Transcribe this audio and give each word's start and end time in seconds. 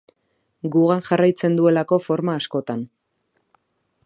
Gugan 0.75 1.03
jarraitzen 1.09 1.59
duelako 1.61 2.01
forma 2.09 2.39
askotan. 2.41 2.87